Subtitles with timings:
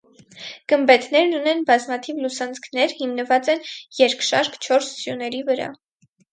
[0.71, 3.63] Գմբեթներն ունեն բազմաթիվ լուսանցքներ, հիմնված են
[4.01, 5.73] երկշարք չորս սյուների վրա։